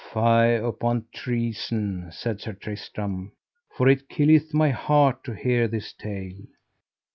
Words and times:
Fie 0.11 0.55
upon 0.55 1.05
treason, 1.13 2.11
said 2.11 2.41
Sir 2.41 2.53
Tristram, 2.53 3.33
for 3.77 3.87
it 3.87 4.09
killeth 4.09 4.51
my 4.51 4.71
heart 4.71 5.23
to 5.25 5.33
hear 5.35 5.67
this 5.67 5.93
tale. 5.93 6.41